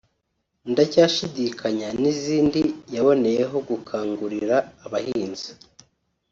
[0.71, 2.61] ‘Ndacyashidikanya’ n’izindi
[2.93, 5.49] yaboneyeho gukangurira abahanzi